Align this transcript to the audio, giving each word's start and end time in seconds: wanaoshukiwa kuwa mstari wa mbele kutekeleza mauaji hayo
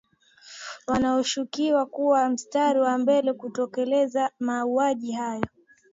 wanaoshukiwa 0.87 1.85
kuwa 1.85 2.29
mstari 2.29 2.79
wa 2.79 2.97
mbele 2.97 3.33
kutekeleza 3.33 4.31
mauaji 4.39 5.11
hayo 5.11 5.45